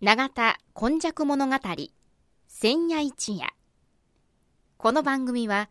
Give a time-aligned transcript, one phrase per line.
[0.00, 1.56] 永田今昔物語
[2.46, 3.48] 千夜一夜。
[4.76, 5.70] この番組は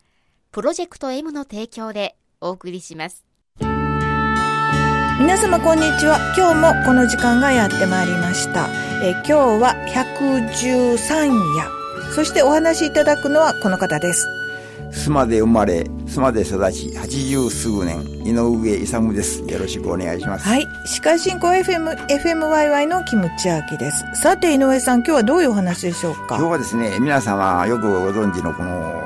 [0.52, 3.26] プロジェクト M の提供でお送りします。
[3.62, 6.20] 皆様こんにちは。
[6.36, 8.68] 今日もこの時間がやってまいりました。
[9.02, 12.12] え今日は113夜。
[12.14, 14.28] そしてお話しいただくのはこの方です。
[14.92, 19.42] 須磨で生まれ、須磨で育ち、80数年、井上勇です。
[19.44, 20.48] よろしくお願いします。
[20.48, 20.68] はい。
[20.86, 24.04] 司会進行 FM、FMYY のキムチアキです。
[24.16, 26.36] さて、井上さん、今日はどういうお話でしょうか？
[26.36, 29.04] 今日はですね、皆様よくご存知のこの、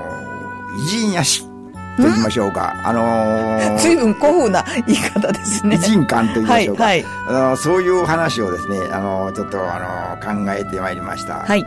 [0.85, 1.51] 偉人屋敷。
[1.97, 2.73] と言いましょうか。
[2.85, 5.75] あのー、 随分古風な言い方ですね。
[5.75, 6.83] 偉人感と言いましょうか。
[6.85, 11.39] はい、はい、あのそういう話をですね、あのちょっと、あの考えてまいりました。
[11.45, 11.65] はい。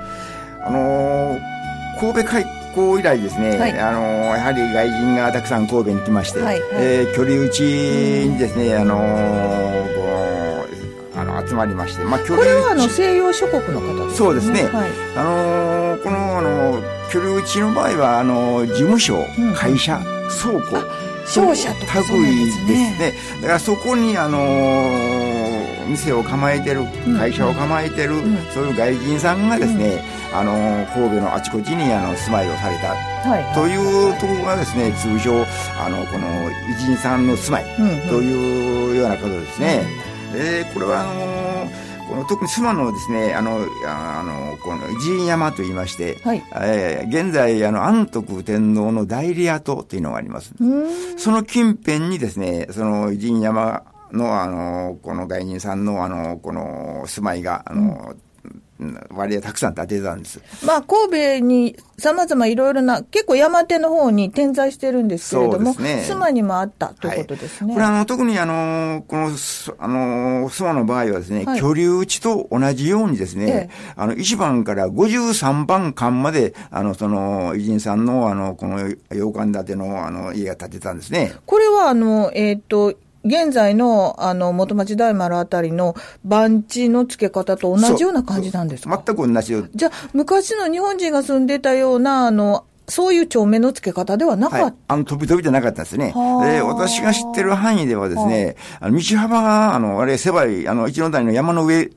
[0.64, 1.38] あの
[2.00, 4.00] 神戸会校以来ですね、はい、あの
[4.36, 8.98] やはり外人がたくさん神戸に来まして、はいはい、えー、距離打ちにですね、あの
[11.16, 14.14] あの集まりまして、まあ、距離これはあの西洋諸国の方ですね。
[14.14, 14.64] そうですね。
[14.64, 20.00] はい、あのこのあの距離打ちの場合はあの事務所、うん、会社、
[20.42, 20.76] 倉庫。
[21.26, 23.14] 商社とか類ですね。
[23.40, 24.38] だからそこにあの
[25.88, 26.84] 店を構えてる
[27.16, 30.02] 会社を構えてる、うん、そういう外人さんがですね、うん、
[30.34, 35.44] あの神戸のあちこちにあの住まいをされた、はいというところがですね通常
[35.78, 36.26] あのこの
[36.70, 37.64] 偉人さんの住まい
[38.08, 39.86] というようなことですね。
[40.32, 41.54] うん、えー、これはあの
[42.08, 50.52] この特に妻のですね、あの、あの、この、偉人山と言いまして、はい、えー、現在、あの、安徳天皇の代理跡というのがあります。
[51.16, 58.14] その近辺にですね、その偉人山の、あの、この外人さんの、あの、この住まいが、あの、
[59.10, 60.40] 割合たくさん建てたんです。
[60.64, 67.68] まあ、神戸に様々いろいろな、結構山手の方に点在してるんですけれども、ね、須磨にもあったということですね。
[67.68, 78.80] はい、これあの、特にあの、この、あの、須磨の場合はですね、はい、居留地と同じようにですね、ええ、あの、1番から53番間まで、あの、その、偉人さんの、あの、この
[79.12, 81.32] 洋館建ての、あの、家が建てたんですね。
[81.46, 89.02] これはあの、えっ、ー、と、現在の、あの、元町大丸あたりの番地の付け方と同じような感じなんですか？
[89.06, 96.12] 全く同じよじゃあ、昔の日本人が住んでたような、あの、そういう町名の付け方ではなかった、はい、あの、飛び飛びじゃなかったですね。
[96.42, 101.90] で、私が知ってる範囲ではですね、あの道幅が、あの、あれ、狭い、あの、一の谷の山の上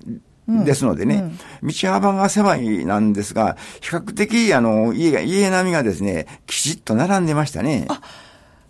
[0.48, 1.30] ですのでね、
[1.62, 7.86] うん、道幅が狭いなんですが、比較的、あの、家が、家並みがですね、きちっと並んでましたね。
[7.90, 8.00] あ、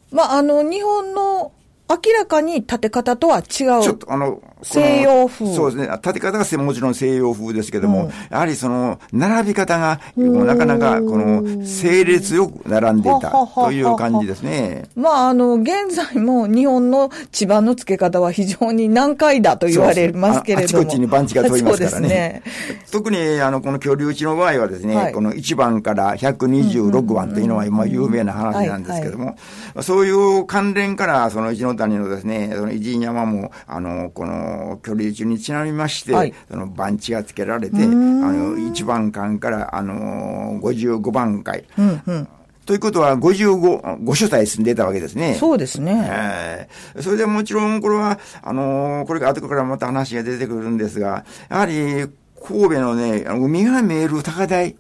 [0.10, 1.52] まあ、あの、日本の
[1.90, 3.44] 明らかに立て方とは違う。
[3.46, 5.54] ちょっとあの、西洋風。
[5.54, 6.00] そうですね。
[6.02, 14.86] 建て方がもちろん西洋風ですけども、うん、やはりその、並び方が、なかなか、この、整列よく並んでいたという感じですね。
[14.96, 20.80] まあ、あの、現在も日本の地盤の付け方は非常に難解だと言われますけれども。
[20.80, 22.08] あちこちに番地が通りますからね。
[22.08, 22.44] ね
[22.92, 29.36] 特に、あの、この居留地の場合はですね、はい、この1番から126番というのは、今有名な話なんですけども、
[29.82, 34.47] そういう関連から、その一の谷のですね、その偉人山も、あの、この
[34.84, 41.66] 距離中にちなみまして、はい、その番地がつけられて、あの、1番間から、あの、55番階。
[41.78, 42.28] うんうん
[42.68, 45.36] ということは、55、5所帯住んでたわけですね。
[45.36, 46.06] そうですね。
[46.12, 52.10] えー、それでもちろん、これは、あのー、これが後からまた話が出てくるんですが、やはり、
[52.46, 54.76] 神戸のね、海が見える高台。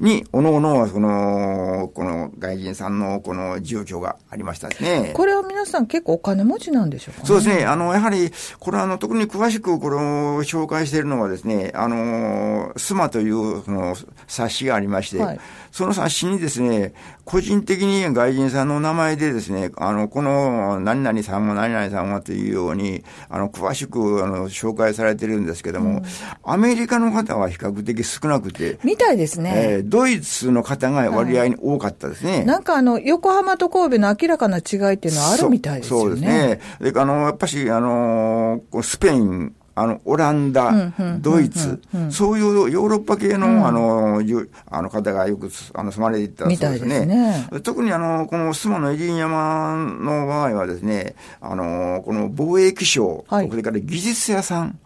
[0.00, 5.12] に、おのおの、その、この外人さんのこの状況がありましたね。
[5.14, 7.64] これは皆さん結構お金持ちなんでしょうか、ね、そうですね。
[7.64, 9.98] あの、やはり、これはあの、特に詳しくこれを
[10.44, 13.96] 紹介しているのはですね、あの、スマというその
[14.26, 15.40] 冊子がありまして、はい、
[15.72, 16.92] その冊子にですね、
[17.24, 26.02] 個人的に外人さんの名前でですね、あの、この何々さんは何々さんはというように、あの、詳しくあの紹介されてるんですけども、うん、
[26.42, 28.78] アメリカの方は比較的少なくて。
[28.84, 29.52] みたいですね。
[29.56, 32.32] えードイツの方が割合に多かったですね。
[32.32, 36.02] はい、なんかあの、横浜と神戸の明らかな違いっていうのはあるみたいですよね。
[36.04, 36.60] そうですね。
[36.92, 44.22] で、あの、やっぱし、あの、スペイン、あの、オランダ、ドイツ、そういうヨーロッパ系の、あの、
[44.70, 47.46] あの方がよく、あの、住まれていたそうですね。
[47.62, 54.78] 特にあの、この須磨のエリン山の場合はですね、あの、この貿易商、はい、それから技術屋さん。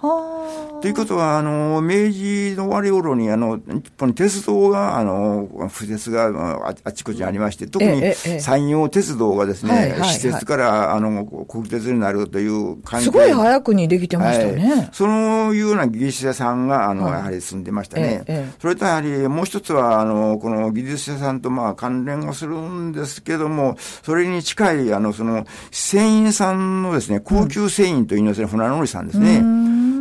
[0.81, 8.03] ということは、あの、明治の終わり頃に、あの、日本に鉄道が、あの、不鉄がああちこちにありまして、特に
[8.41, 14.80] 山陽鉄道がですね、施設から、あの、国鉄になるという感じすごい早くにできてましたね。
[14.81, 18.23] はいそういうような技術者さんが、あの、やはり住んでましたね。
[18.27, 29.43] ええ、それとやはりもう一つは、あの、この技術者さんとまあ関連をするんですけども、それに近い、あの、その、船員さんのですね、高級船員というのは、船乗りさんですね。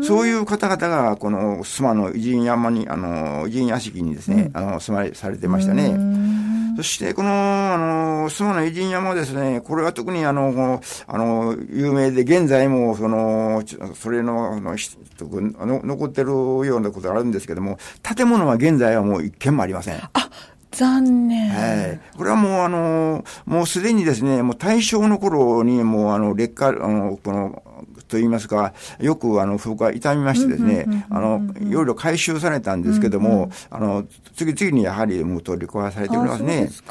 [0.02, 6.49] そういう方々が、この須磨の偉人山に、あの、偉人屋敷にですね、あの、住まいされてましたね。
[6.80, 13.64] そして、この、あの、諏訪の偉人山ですね、これは特にあの、あの、有名で、現在も、その、
[13.96, 19.98] それの、あの、の残ってるようなことがあるんですけども、建物は現在はもう一軒もありません。
[19.98, 20.30] あ
[20.72, 21.50] 残念。
[21.50, 22.00] はい。
[22.18, 27.64] これはもうあの、もうすでにですね、もう大正の頃にもうあの、劣化、あの、この、
[28.08, 34.06] と言いますか、よくあの風化傷みましてですね、あの、いろいろ回収されたんですけども、あの、
[34.36, 36.70] 次々にやはりもう取り壊されておりますね。
[36.72, 36.84] そ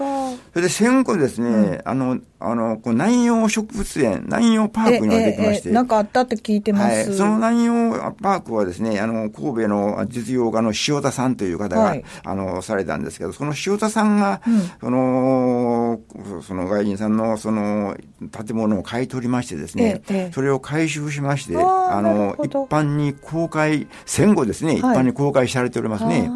[0.58, 5.70] れで戦後ですね、あの、あの、こう南洋植物園、南洋パークができまして。
[5.70, 7.08] なんかあったって聞いてます。
[7.08, 7.16] はい。
[7.16, 16.00] その南洋パークはですね、あの、神戸の実業家の塩田さんという方が、はい、あの、されたんですけど、その塩田さんが、うん、その、
[16.42, 17.96] その外人さんの、その、
[18.30, 26.30] 建物を買い取りましてですね、ええ、それを回収しまして、あの、一般に公開、戦後ですね、一般に公開されておりますね。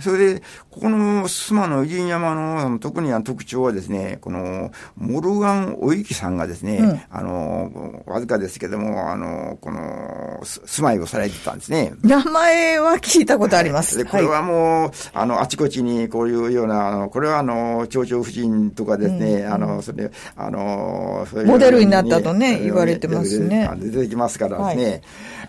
[0.00, 11.92] それで、ここの須磨の偉人山の特に特徴はですね、この、モルガン・おゆきさんがですね、うん、あの、わずかですけども、あの、この、住まいをされてたんですね。
[12.02, 13.96] 名前は聞いたことあります。
[13.96, 23.70] で、これはもう、あの、あちこちにこういうような、あの、これはあの、町長夫人とかですね、うん、あの、それ、あの、モデルになったとね、言われてますね。
[23.76, 24.84] 出てきますからですね。
[24.84, 25.02] はい、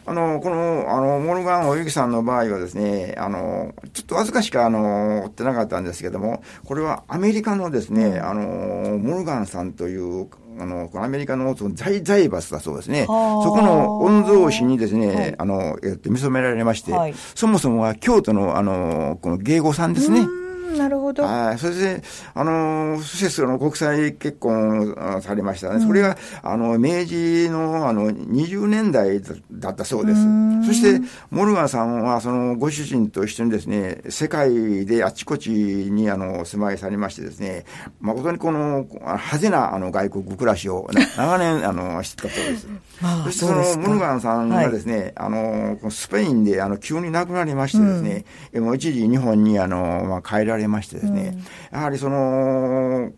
[0.08, 10.28] あの、この、あの、モルガン・おゆきさんの場合はですね、あの、ちょっとわずかしか、あの、追ってなかったんですけども、これはアメリカのですね、あの、モルガンさんという、
[10.60, 13.06] あの、このアメリカのその財財閥だそうですね。
[13.06, 20.28] そこの御曹司にですね、はい、あの、えっと、見初められまして、はい、そもそもは京都の、あの、この芸妓さんですね。
[20.76, 21.24] なるほど。
[21.24, 21.58] はい。
[21.58, 25.76] それで、あの、施設の国際結婚されましたね。
[25.76, 30.22] うん、それが、あの、明治の、あの、20年代だったそうです。
[30.66, 37.66] そして、モルガンさんは、その、ご主人と一緒にですね、世界であちこちに、あの、住まいされましてですね、
[38.00, 42.68] 誠にこの、派手な、あの、外国暮らしを、 長年、あの、してたそうです。
[43.26, 51.38] そして、その、モルガンさんがですね、はい、あの、スペインで、あの、急に亡くなりましてですね、うん、もう一時日本に、あの、まあ、帰られましてですね、
[51.72, 53.12] うん、やはりその、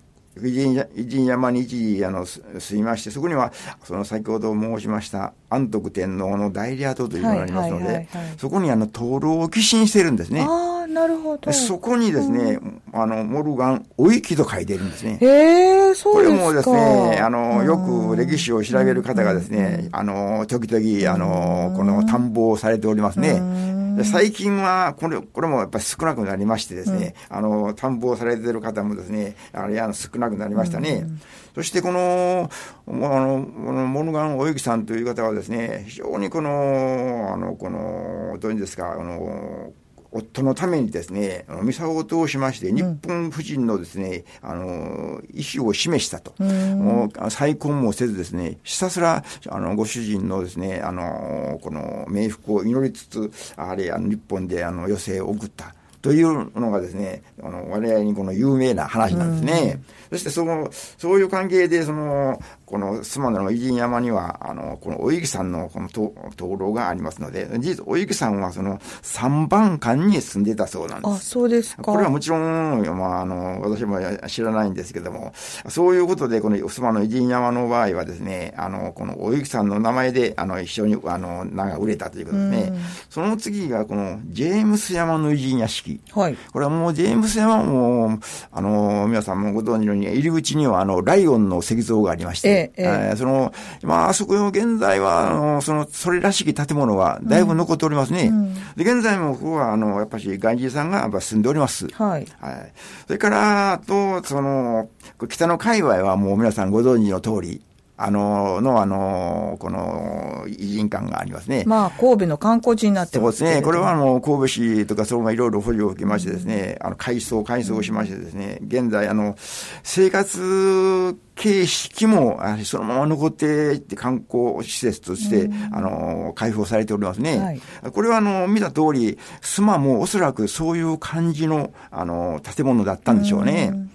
[0.44, 3.52] 偉人山に一時あの住みまして、そこには
[3.84, 8.08] その先ほど申しました安徳天皇の代理跡というのがありますので、
[8.38, 10.46] そこにあの灯籠を寄進してるんですね。
[10.48, 11.52] ああ、なるほど。
[11.52, 15.18] そこにですね、うん、あの、モルガン、お息と書いてるんですね。
[15.22, 16.40] へえ、そうですか。
[16.40, 23.87] これもですね、あの、よく歴史を調べる方がですね、あの、時々、あの、この探訪されておりますね。
[24.04, 31.06] 最近は、これ、これもやっぱり少なくなりましてですね、うん、あの、探訪されている方もですね、あれ、あの、少なくなりましたね。
[31.08, 31.22] うん、
[31.56, 32.50] そしてこの、
[32.88, 39.72] あの、モルガン・おゆきさんという方はですね、非常にこの、あの、この、どういうんですか、あの、
[40.12, 46.34] 夫のためにですね、ミサオを通しまして、日本夫人のですね、あの、意思を示したと。
[46.42, 55.74] もう再婚もせずですね、ひたすら、あの、ご主人のですね、あの、この冥福を祈りつつ、あれ、あの、日本であの、余生を送った。
[56.02, 59.82] というのがですね、あの、我々にこの有名な話なんですね。
[60.10, 71.14] そしてその、そういう関係で、その、この須磨の偉人山には、あの、このおゆきさんのこの灯籠がありますので、事実、おゆきさんはその三番館に住んでたそうなんです。
[71.14, 71.84] あ、そうですか。
[71.84, 75.32] これはもちろん、まあ、あの、私も知らないんですけども、
[75.70, 82.80] そういうことで、この須磨の偉人山の場合はですね、あの、このおゆきさんの名前で、あの、一緒に、あの、名が売れたということですね。
[83.10, 86.02] その次が、この、ジェームス山の偉人屋敷。
[86.12, 86.36] はい。
[86.52, 88.20] これはもう、ジェームス山も、
[88.52, 98.28] あの、皆さんもご存知のように、入り口には、あの、ライオンの石像がありまして、ええその、まあ、あそこの現在は、あの、その、それらしき建物はだいぶ残っておりますね。
[98.28, 101.88] うん、で、現在もここは、あの、やっぱり外人さんがやっぱ住んでおります。
[101.94, 102.28] はい。
[102.40, 102.74] はい。
[103.06, 104.90] それから、あと、その、
[105.30, 107.62] 北の界隈はもう皆さんご存知の通り、
[108.00, 111.64] あの、の、あの、この、偉人館がありますね。
[111.66, 113.66] まあ、神戸の観光地になってますそうですね。
[113.66, 119.36] これは、あの、神戸市とか、そう、いろいろ補助を受けましてですね、あの、改装、改装しましてですね、現在、あの、
[119.82, 127.40] 生活形式も、そのまま残っていって、観光施設として、あの、開放されておりますね。
[127.40, 127.62] はい、
[127.92, 133.72] これは、あの、見た通り、スマもおそらくそういう感じの、あの、建物だったんでしょうね。
[133.74, 133.87] う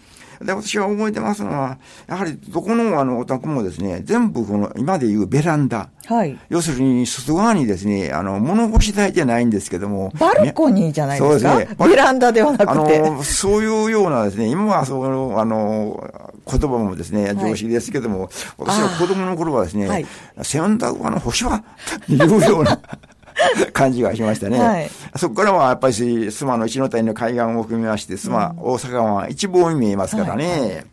[0.44, 5.88] で、私が覚えてますのは、やはりどこのあのお宅もですね、全部この今でいうベランダ。
[6.06, 6.36] はい。
[6.48, 10.12] 要するに外側にですね、あの、物干し台じゃないんですけども。
[10.18, 11.50] バルコニーじゃないですか？
[11.50, 11.86] そうですね。
[11.88, 13.00] ベランダではなくて。
[13.00, 16.12] あの、そういうようなですね、今はその、あの、
[16.50, 20.06] 言葉もですね、常識ですけども、はい、私は子供の頃はですね、はい、
[20.42, 21.62] 洗濯場の干しは、
[22.08, 22.80] いうような。
[23.72, 24.58] 感じがしましたね。
[24.58, 24.90] はい。
[25.16, 30.60] そこからはやっぱり須磨の一の谷の海岸を含みまして、須磨、大阪湾一望に見えますからね。
[30.60, 30.86] はい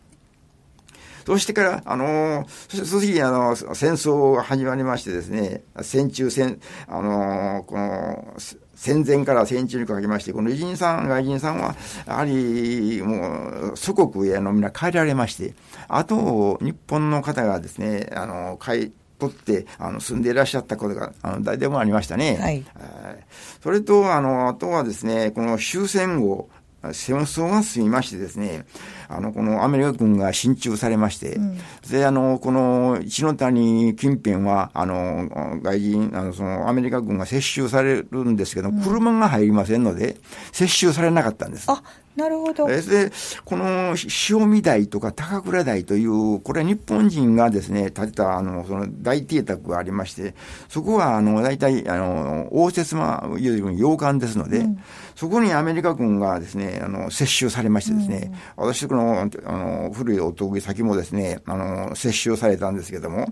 [1.30, 8.34] そしてから、あのー、その時、あの、戦争が始まりましてですね、戦中戦、あのー、この、
[8.74, 11.76] 戦前から戦中にかけまして、この偉人さん、外人さんは、
[12.08, 15.54] やはり、もう、祖国への皆帰られまして、
[15.88, 22.38] あと、日本の方がですね、あの、帰取って、あの、住んでいらっしゃったことが、あの、誰でもありましたね。
[22.40, 22.66] はい。
[23.62, 26.50] それと、あの、あとはですね、この終戦後、
[26.94, 28.66] 戦争が済みましてですね、
[29.10, 31.58] あの、このアメリカ軍が進駐されまして、うん、
[31.90, 40.18] で、あの、この一ノ谷近辺は、あの、外人、あの、そのアメリカ軍が接収されるんですけど、うん、車が入りませんので、
[40.52, 41.66] 接収されなかったんです。
[41.68, 41.82] あ、
[42.20, 42.68] なるほど。
[42.68, 42.82] で、
[43.46, 43.96] この
[44.30, 50.36] 塩見台とか高倉台という、これは日本人がですね、建てた、あの、その大邸宅がありまして、
[50.68, 54.80] そこは、あの、大体、あの、応接間、いわゆる洋館ですので、うん、
[55.16, 63.28] そこにアメリカ軍がですね、あの、接収されましてですね、うん、私、この、あの、古いお得意先もですね、あの、接収されたんですけども、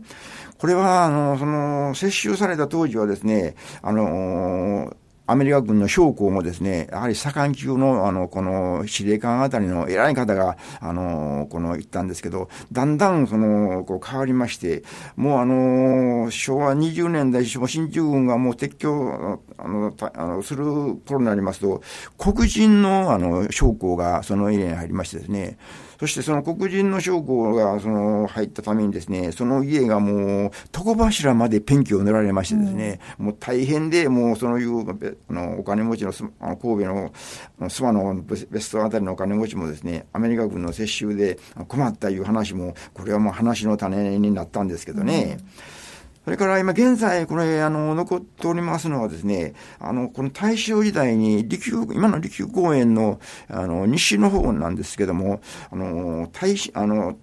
[0.58, 4.96] これは、あの、その、接収された当時はですね、あの、
[5.28, 14.84] アメリカ軍の将校もですね、やはり左官級の、あの、この司令官あたりの偉い方が、あの、この言ったんですけど、だんだん、その、こう変わりまして、
[15.18, 20.64] もうあの、昭和20年代、新中軍がもう撤去、あの、あのする
[21.06, 21.82] 頃になりますと、
[22.18, 25.58] 黒人の、あの、将校がそのエリアに入りましてですね、
[26.00, 37.12] そしてその黒人の将校がその入ったためにですね、その家がもう床柱までペンキを塗られましてですね、うん、もう大変で、もうそのいうあのお金持ちのあの神戸の
[37.60, 45.38] 諏訪のベストあたりのお金持ちもですね、アメリカ軍の接収で困ったいう話も、これはもう話の種になったんですけどね。
[45.40, 45.78] うん
[46.28, 55.40] それから今現在、これ、あの、残っておりますのはですね、あの、この大正時代に、利休、今の利休公園の、あの、西の方なんですけども、
[55.72, 57.18] あの、大、あの、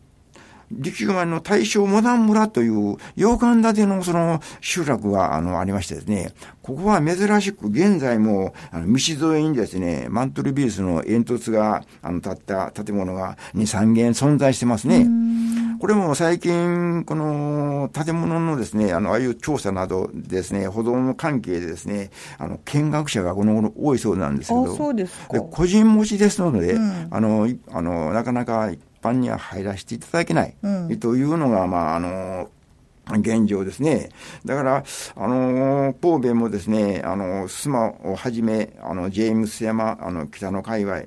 [0.70, 6.32] 力川の大正モダン村という洋館建てのその集落があのありましてですね、
[6.62, 15.06] ここは珍しく現在もあの道沿いにですね、マントルビースの煙突があの建った建物が2、3軒存在してますね。
[15.80, 25.40] これも最近、この建物のですね、あの、ああいう調査などですね、保存関係でですね、あの、見学者がこの頃多いそうなんですけど、そうですか。
[25.40, 28.70] 個人持ちですので、うん、あの、あの、なかなか
[29.04, 32.48] 般には入らせていただけない、うん、というのが、まあ、あの、
[33.12, 34.08] 現状ですね。
[34.44, 34.84] だから、
[35.16, 41.02] あのー、神戸もですね、あの、須磨をはじめ、あの、ジェームス山、あの、北の界隈、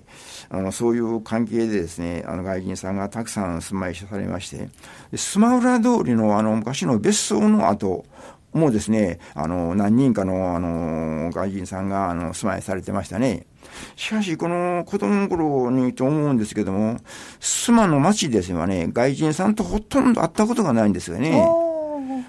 [0.50, 4.70] あの、そういう関係でですね、あの、外人さんがたくさん住まいされまして、
[5.14, 8.06] 須磨浦通りのあの、昔の別荘の後、
[8.54, 13.46] もですね、あの、何人かの、あの、外人さんが、あの、住まいされてましたね。
[13.96, 16.98] しかし、この子供の頃にと思うんですけども、
[17.40, 21.67] 須磨の町ですよね、外人さんとほとんど会ったことがないんですよね。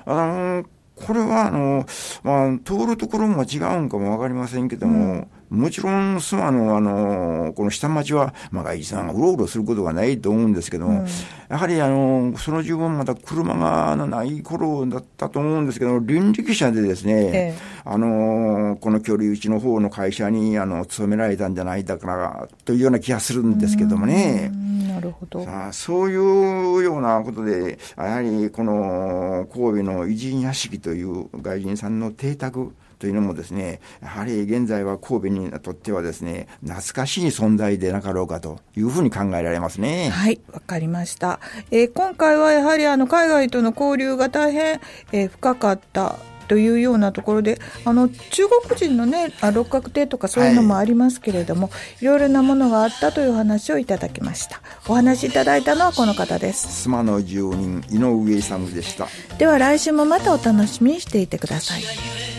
[0.08, 0.64] あの、
[0.96, 1.86] これは、あの、
[2.22, 11.06] まあ、通るところも違うんかもわかりませんけども、もちろん、諏訪の、あの、この下町は、まあ、外地さんがうろうろすることがないと思うんですけども、うん、
[11.48, 24.52] やはり、あの、その十分まだ車がない頃だったと思うんですけど、倫理記者でですね、ええ、あの、この距離うちの方の会社に、あの、勤められたんじゃないだから、というような気がするんですけどもね。
[24.86, 25.44] なるほど。
[25.44, 40.10] さあ、そういうようなことで、やはり、この、神戸の偉人屋敷という外人さんの邸宅、というのもですね、やはり現在は神戸にとってはですね、懐かしい存在でなかろうかというふうに考えられますね。
[40.10, 41.40] はい、わかりました。
[41.70, 44.80] えー、今回はやはりあの海外との交流が大変、
[45.12, 46.16] えー、深かった
[46.48, 54.60] というようなところであの中国人のね六角亭とかそういうのもありますけれども、はい、いろいろなものがあったという話をいただきました。
[54.88, 56.82] お話いただいたのはこの方です。
[56.82, 59.06] 妻の住人井上勇でした。
[59.36, 62.37] では来週もまたお楽しみにしていてください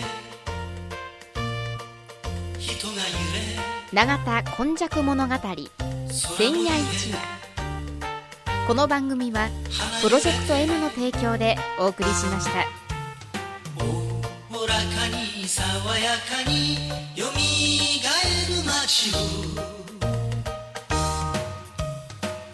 [3.92, 5.34] 永田こん物語
[6.12, 7.18] 千夜一夜
[8.68, 9.50] この番組は
[10.04, 12.68] プロジェクト M の提供でお送りしました。
[13.84, 15.66] おおらかに爽
[15.98, 16.76] やかに
[17.16, 19.18] よみがえる街を。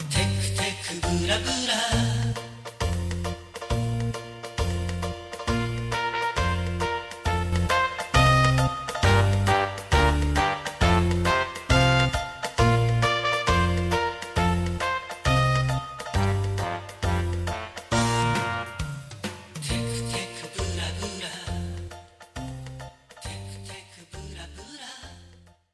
[0.10, 2.05] テクテクブラブラ。